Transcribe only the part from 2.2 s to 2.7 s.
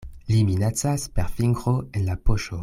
poŝo.